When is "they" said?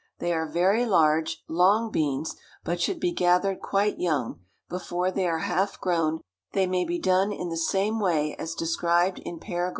0.17-0.33, 5.11-5.27, 6.53-6.65